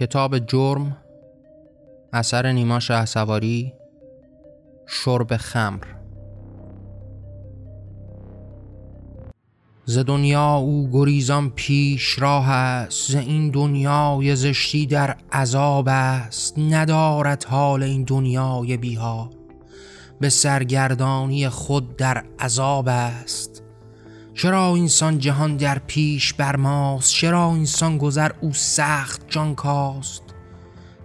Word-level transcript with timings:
کتاب 0.00 0.38
جرم 0.38 0.96
اثر 2.12 2.52
نیما 2.52 2.80
شه 2.80 3.04
سواری 3.04 3.72
شرب 4.86 5.36
خمر. 5.36 5.84
ز 9.84 9.98
دنیا 9.98 10.54
او 10.54 10.90
گریزان 10.92 11.50
پیش 11.50 12.18
راه 12.18 12.50
است 12.50 13.12
ز 13.12 13.14
این 13.14 13.50
دنیای 13.50 14.36
زشتی 14.36 14.86
در 14.86 15.16
عذاب 15.32 15.88
است. 15.88 16.58
ندارد 16.58 17.44
حال 17.44 17.82
این 17.82 18.04
دنیای 18.04 18.76
بیها 18.76 19.30
به 20.20 20.28
سرگردانی 20.28 21.48
خود 21.48 21.96
در 21.96 22.24
عذاب 22.38 22.88
است. 22.88 23.61
چرا 24.34 24.74
اینسان 24.74 25.18
جهان 25.18 25.56
در 25.56 25.78
پیش 25.78 26.32
بر 26.32 26.56
ماست؟ 26.56 27.12
چرا 27.12 27.54
اینسان 27.54 27.98
گذر 27.98 28.30
او 28.40 28.52
سخت 28.52 29.22
جان 29.28 29.54
کاست؟ 29.54 30.22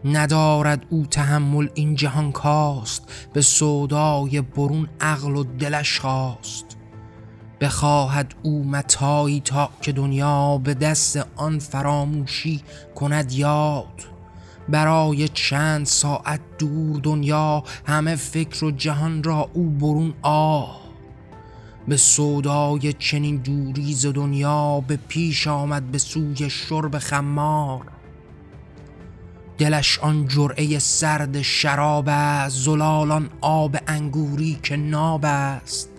ندارد 0.06 0.86
او 0.90 1.06
تحمل 1.06 1.68
این 1.74 1.96
جهان 1.96 2.32
کاست؟ 2.32 3.30
به 3.34 3.42
سودای 3.42 4.42
برون 4.42 4.90
عقل 5.02 5.36
و 5.36 5.44
دلش 5.44 6.00
خواست. 6.00 6.66
بخواهد 7.62 8.34
او 8.44 8.64
متایی 8.64 9.42
تا 9.42 9.70
که 9.82 9.92
دنیا 9.92 10.58
به 10.58 10.74
دست 10.74 11.26
آن 11.36 11.60
فراموشی 11.60 12.62
کند 12.96 13.32
یاد. 13.32 14.04
برای 14.70 15.28
چند 15.28 15.86
ساعت 15.86 16.40
دور 16.58 17.00
دنیا 17.00 17.64
همه 17.86 18.16
فکر 18.16 18.66
و 18.66 18.72
جهان 18.72 19.24
را 19.24 19.50
او 19.54 19.70
برون 19.70 20.14
آه 20.22 20.87
به 21.88 21.98
سودای 21.98 22.94
چنین 22.94 23.38
دوری 23.38 23.94
ز 23.94 24.06
دنیا 24.06 24.84
به 24.88 25.00
پیش 25.08 25.48
آمد 25.48 25.92
به 25.92 25.98
سوی 25.98 26.50
شرب 26.50 26.98
خمار. 26.98 27.82
دلش 29.58 30.00
آن 30.00 30.28
جرعه 30.28 30.80
سرد 30.80 31.42
شراب 31.42 32.06
است 32.10 32.58
زلالان 32.58 33.30
آب 33.42 33.78
انگوری 33.88 34.60
که 34.64 34.76
ناب 34.76 35.26
است. 35.26 35.90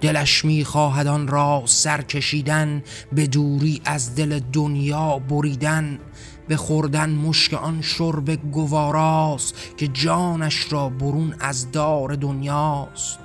دلش 0.00 0.44
می‌خواهد 0.44 1.06
آن 1.06 1.28
را 1.28 1.62
سر 1.66 2.02
کشیدن 2.02 2.82
به 3.12 3.26
دوری 3.26 3.80
از 3.84 4.14
دل 4.14 4.40
دنیا 4.52 5.18
بریدن. 5.18 5.98
به 6.48 6.56
خوردن 6.56 7.10
مشک 7.10 7.54
آن 7.54 7.82
شرب 7.82 8.50
گواراست 8.50 9.54
که 9.76 9.88
جانش 9.88 10.72
را 10.72 10.88
برون 10.88 11.34
از 11.40 11.70
دار 11.70 12.14
دنیاست. 12.14 13.21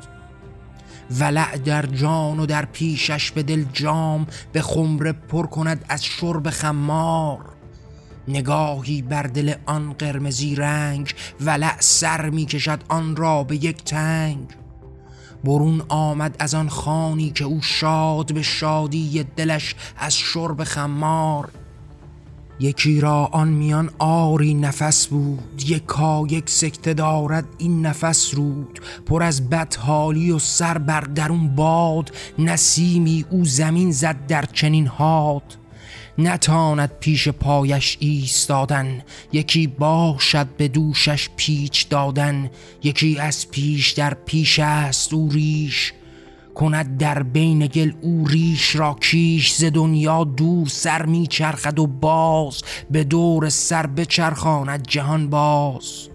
ولع 1.12 1.58
در 1.58 1.86
جان 1.86 2.40
و 2.40 2.46
در 2.46 2.66
پیشش 2.66 3.32
به 3.32 3.44
دل 3.44 3.64
جام 3.74 4.28
به 4.52 4.62
خمره 4.62 5.12
پر 5.12 5.48
کند 5.48 5.86
از 5.90 6.06
شرب 6.06 6.50
خمار. 6.50 7.46
نگاهی 8.28 9.02
بر 9.02 9.24
دل 9.24 9.54
آن 9.66 9.94
قرمزی 9.94 10.56
رنگ 10.56 11.14
ولع 11.42 11.76
سر 11.80 12.30
می 12.30 12.46
کشد 12.46 12.84
آن 12.88 13.16
را 13.16 13.44
به 13.44 13.56
یک 13.56 13.84
تنگ. 13.84 14.48
برون 15.44 15.82
آمد 15.90 16.36
از 16.40 16.56
آن 16.56 16.70
خانی 16.70 17.32
که 17.32 17.44
او 17.44 17.62
شاد 17.62 18.34
به 18.34 18.42
شادی 18.42 19.24
دلش 19.24 19.76
از 19.98 20.16
شرب 20.18 20.64
خمار. 20.64 21.50
یکی 22.60 23.02
را 23.02 23.26
آن 23.26 23.48
میان 23.48 23.90
آری 24.00 24.54
نفس 24.54 25.08
بود 25.08 25.64
یکا 25.68 26.26
یک 26.30 26.50
سکته 26.50 26.94
دارد 26.94 27.46
این 27.58 27.86
نفس 27.86 28.36
رود. 28.36 28.80
پر 29.06 29.24
از 29.24 29.50
بدحالی 29.50 30.32
و 30.32 30.40
سر 30.40 30.78
بر 30.78 31.02
درون 31.02 31.56
باد 31.56 32.12
نسیمی 32.40 33.26
او 33.30 33.46
زمین 33.46 33.92
زد 33.92 34.28
در 34.28 34.46
چنین 34.46 34.88
هاد 34.88 35.58
نتاند 36.18 36.92
پیش 37.00 37.30
پایش 37.30 37.98
ایستادن 38.00 39.02
یکی 39.32 39.68
باشد 39.68 40.48
به 40.58 40.68
دوشش 40.68 41.30
پیچ 41.36 41.90
دادن 41.90 42.50
یکی 42.84 43.20
از 43.20 43.52
پیش 43.52 43.92
در 43.92 44.14
پیش 44.14 44.60
است 44.60 45.14
او 45.14 45.30
ریش. 45.30 45.94
کند 46.58 46.98
در 46.98 47.24
بین 47.24 47.68
گل 47.68 47.92
او 48.02 48.28
ریش 48.28 48.76
را 48.76 48.96
کیش 49.02 49.54
ز 49.54 49.64
دنیا 49.64 50.24
دور 50.24 50.68
سر 50.68 51.06
می 51.06 51.28
چرخد 51.28 51.80
و 51.80 51.88
باز 51.88 52.64
به 52.92 53.04
دور 53.04 53.50
سر 53.50 53.88
بچرخاند 53.88 54.88
جهان 54.88 55.30
باز. 55.30 56.10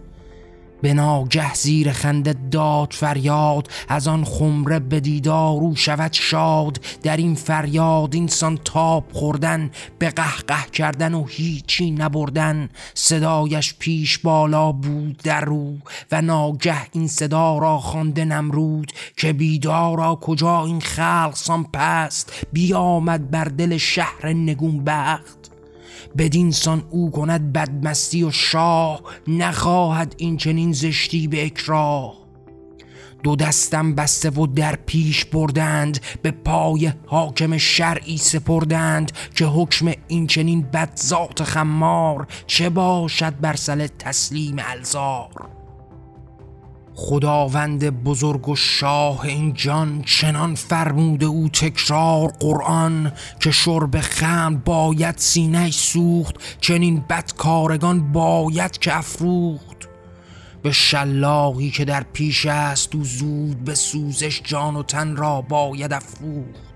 به 0.83 0.95
ناگه 0.95 1.55
زیر 1.55 1.93
خنده 1.93 2.35
داد 2.51 2.93
فریاد 2.93 3.69
از 3.89 4.09
آن 4.09 4.25
خمره 4.25 4.79
به 4.79 5.01
دیدار 5.01 5.61
او 5.61 5.77
شود 5.77 6.13
شاد. 6.13 6.81
در 7.03 7.17
این 7.17 7.35
فریاد 7.35 8.15
اینسان 8.15 8.59
تاب 8.65 9.05
خوردن 9.13 9.71
به 9.99 10.11
قهقه 10.11 10.71
کردن 10.73 11.15
و 11.15 11.25
هیچی 11.25 11.91
نبردن. 11.91 12.69
صدایش 12.95 13.75
پیش 13.79 14.19
بالا 14.19 14.73
بود 14.73 15.21
در 15.25 15.41
رو 15.45 15.77
و 16.13 16.23
ناگه 16.23 16.87
این 16.93 17.09
صدا 17.09 17.59
را 17.59 17.79
خوانده 17.79 18.25
نمرود 18.25 18.93
که 19.17 19.33
بیدارا 19.33 20.15
کجا 20.15 20.65
این 20.65 20.81
خلق 20.81 21.33
سان 21.35 21.65
پست؟ 21.73 22.33
بیامد 22.53 23.31
بر 23.31 23.45
دل 23.45 23.77
شهر 23.77 24.29
نگون 24.29 24.85
بخت 24.85 25.42
بدینسان 26.19 26.83
او 26.91 27.11
کند 27.11 27.53
بدمستی 27.53 28.25
و 28.25 28.31
شاه 28.31 29.01
نخواهد 29.29 30.15
این 30.17 30.37
چنین 30.37 30.73
زشتی 30.73 31.29
به 31.29 31.45
اکراه. 31.45 32.23
دو 33.23 33.37
دستم 33.37 33.95
بسته 33.95 34.31
و 34.31 34.47
در 34.47 34.77
پیش 34.77 35.25
بردند 35.25 36.01
به 36.23 36.31
پای 36.31 36.93
حاکم 37.07 37.59
شرعی 37.59 38.17
سپردند 38.17 39.13
که 39.35 39.45
حکم 39.45 39.93
این 40.09 40.27
چنین 40.27 40.63
بدذات 40.63 41.43
خمار 41.43 42.27
چه 42.47 42.71
باشد 42.71 43.41
بر 43.41 43.57
سل 43.57 43.87
تسلیم 43.87 44.57
الزار. 44.59 45.62
خداوند 46.95 48.05
بزرگ 48.05 48.49
و 48.49 48.57
شاه 48.57 49.21
این 49.21 49.55
جان 49.55 50.03
چنان 50.03 50.55
فرموده 50.55 51.27
او 51.27 51.49
تکرار 51.49 52.29
قرآن 52.41 53.13
که 53.41 53.51
شرب 53.51 54.01
خم 54.01 54.63
باید 54.65 55.19
سینه 55.19 55.71
سوخت 55.71 56.37
چنین 56.61 57.05
بدکارگان 57.11 58.13
باید 58.13 58.79
که 58.79 58.97
افروخت. 58.97 59.89
به 60.63 60.73
شلاقی 60.73 61.71
که 61.71 61.85
در 61.85 62.03
پیش 62.03 62.47
است 62.47 62.95
و 62.95 63.05
زود 63.05 63.65
به 63.65 63.75
سوزش 63.75 64.43
جان 64.45 64.77
و 64.77 64.83
تن 64.83 65.17
را 65.17 65.41
باید 65.41 65.93
افروخت. 65.93 66.73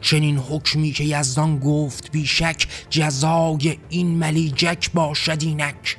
چنین 0.00 0.38
حکمی 0.38 0.92
که 0.92 1.04
یزدان 1.04 1.58
گفت 1.58 2.10
بیشک 2.10 2.66
جزای 2.90 3.78
این 3.88 4.18
ملیجک 4.18 4.90
باشد 4.94 5.42
اینک. 5.42 5.96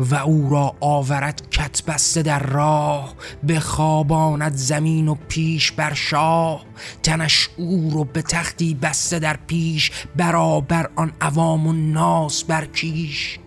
و 0.00 0.14
او 0.14 0.48
را 0.50 0.74
آورد 0.80 1.50
کت 1.50 1.82
بسته 1.86 2.22
در 2.22 2.42
راه 2.42 3.14
بخواباند 3.48 4.54
زمین 4.54 5.08
و 5.08 5.14
پیش 5.28 5.72
بر 5.72 5.94
شاه. 5.94 6.64
تنش 7.02 7.48
او 7.56 7.90
رو 7.92 8.04
به 8.04 8.22
تختی 8.22 8.74
بسته 8.74 9.18
در 9.18 9.36
پیش 9.46 9.90
برابر 10.16 10.90
آن 10.96 11.12
عوام 11.20 11.66
و 11.66 11.72
ناس 11.72 12.44
بر 12.44 12.64
کیش. 12.64 13.38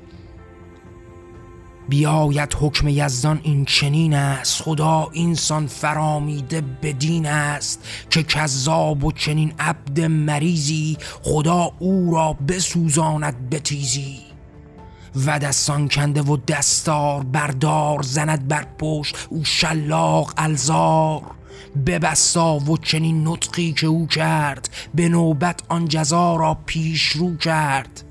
بیاید 1.90 2.57
حکم 2.59 2.88
یزدان 2.88 3.40
این 3.44 3.66
چنین 3.66 4.13
است. 4.13 4.62
خدا 4.62 5.09
اینسان 5.13 5.68
فرامیده 5.68 6.62
به 6.62 6.94
دین 6.94 7.25
است 7.25 7.88
که 8.09 8.24
کذاب 8.24 9.03
و 9.03 9.12
چنین 9.12 9.53
عبد 9.59 10.02
مریضی 10.02 10.97
خدا 11.22 11.72
او 11.80 12.16
را 12.16 12.34
بسوزاند 12.34 13.50
به 13.50 13.59
تیزی 13.59 14.28
و 15.26 15.40
دستان 15.40 15.88
کنده 15.88 16.22
و 16.22 16.38
دستار 16.38 17.24
بردار 17.24 18.02
زند 18.02 18.48
بر 18.48 18.66
پشت 18.80 19.28
او 19.30 19.44
شلاق 19.44 20.34
الزار. 20.38 21.22
ببستا 21.86 22.56
و 22.56 22.78
چنین 22.78 23.28
نطقی 23.28 23.74
که 23.74 23.88
او 23.88 24.08
کرد 24.08 24.70
به 24.96 25.10
نوبت 25.10 25.60
آن 25.70 25.88
جزا 25.88 26.36
را 26.36 26.58
پیش 26.66 27.08
رو 27.08 27.38
کرد. 27.38 28.04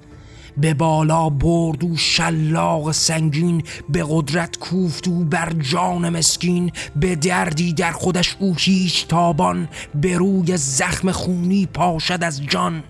به 0.57 0.75
بالا 0.75 1.29
برد 1.29 1.85
او 1.85 1.97
شلاق 1.97 2.93
سنگین 2.93 3.63
به 3.89 4.05
قدرت 4.09 4.59
کوفت 4.59 5.09
او 5.09 5.25
بر 5.25 5.53
جان 5.53 6.09
مسکین. 6.09 6.73
به 6.97 7.17
دردی 7.17 7.73
در 7.73 7.93
خودش 7.93 8.37
او 8.39 8.55
هیچ 8.59 9.07
تابان 9.07 9.69
به 9.95 10.17
روی 10.17 10.57
زخم 10.57 11.13
خونی 11.13 11.67
پاشد 11.67 12.25
از 12.25 12.43
جان. 12.47 12.83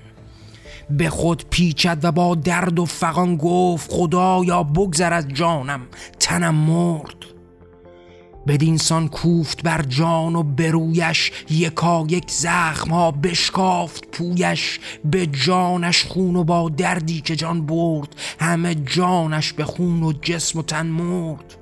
به 0.91 1.11
خود 1.11 1.44
پیچد 1.50 1.99
و 2.03 2.12
با 2.12 2.35
درد 2.35 2.79
و 2.79 2.85
فقان 2.85 3.37
گفت 3.37 3.93
خدایا 3.93 4.62
بگذر 4.62 5.12
از 5.12 5.29
جانم 5.29 5.81
تنم 6.21 6.55
مرد. 6.55 7.37
بدینسان 8.47 9.09
کوفت 9.09 9.62
بر 9.62 9.83
جان 9.83 10.37
و 10.37 10.43
برویش 10.43 11.33
یکا 11.50 12.06
یک 12.09 12.31
زخم 12.31 12.91
ها 12.91 13.11
بشکافت 13.11 14.06
پویش 14.12 14.81
به 15.05 15.27
جانش 15.27 16.05
خون 16.05 16.37
و 16.37 16.44
با 16.44 16.69
دردی 16.69 17.21
که 17.21 17.37
جان 17.37 17.67
برد 17.67 18.17
همه 18.41 18.75
جانش 18.75 19.53
به 19.53 19.65
خون 19.65 20.03
و 20.03 20.12
جسم 20.23 20.59
و 20.59 20.62
تن 20.62 20.87
مرد. 20.87 21.56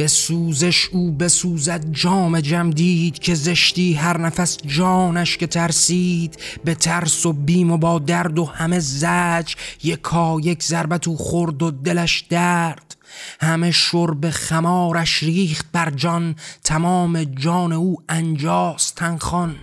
به 0.00 0.08
سوزش 0.08 0.88
او 0.92 1.12
بسوزد 1.12 1.92
جام 1.92 2.40
جم 2.40 2.70
دید 2.70 3.18
که 3.18 3.34
زشتی 3.34 3.94
هر 3.94 4.18
نفس 4.18 4.58
جانش 4.66 5.36
که 5.36 5.46
ترسید. 5.46 6.38
به 6.64 6.74
ترس 6.74 7.26
و 7.26 7.32
بیم 7.32 7.70
و 7.70 7.76
با 7.76 7.98
درد 7.98 8.38
و 8.38 8.44
همه 8.44 8.78
زج 8.78 9.54
یکا 9.82 10.40
یک 10.42 10.62
ضربت 10.62 11.08
او 11.08 11.16
خورد 11.16 11.62
و 11.62 11.70
دلش 11.70 12.24
درد. 12.30 12.96
همه 13.40 13.70
شرب 13.70 14.30
خمارش 14.30 15.22
ریخت 15.22 15.66
بر 15.72 15.90
جان 15.90 16.34
تمام 16.64 17.24
جان 17.24 17.72
او 17.72 17.96
انجاست 18.08 18.94
تنخان 18.94 19.56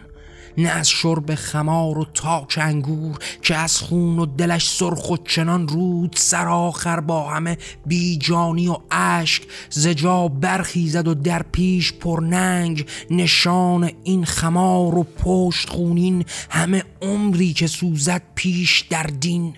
نه 0.58 0.70
از 0.70 0.90
شرب 0.90 1.36
خمار 1.36 1.98
و 1.98 2.06
تاک 2.14 2.60
انگور 2.62 3.18
که 3.42 3.56
از 3.56 3.80
خون 3.80 4.20
و 4.20 4.26
دلش 4.26 4.70
سرخ 4.70 5.10
و 5.10 5.18
چنان 5.18 5.68
رود 5.68 6.16
سرآخر 6.18 7.00
با 7.00 7.30
همه 7.30 7.58
بیجانی 7.86 8.68
و 8.68 8.78
اشک 8.92 9.44
زجا 9.70 10.28
برخیزد 10.28 11.08
و 11.08 11.14
در 11.14 11.44
پیش 11.44 11.94
پرننگ 11.94 12.86
نشان 13.12 13.92
این 14.04 14.26
خمار 14.26 14.96
و 14.96 15.04
پشت 15.04 15.70
خونین 15.70 16.26
همه 16.50 16.84
عمری 17.02 17.54
که 17.54 17.68
سوزد 17.68 18.22
پیش 18.36 18.82
در 18.90 19.04
دین. 19.04 19.54